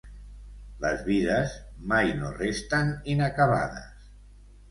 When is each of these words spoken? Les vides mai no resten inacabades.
Les 0.85 1.03
vides 1.09 1.51
mai 1.91 2.13
no 2.21 2.33
resten 2.39 2.89
inacabades. 3.17 4.09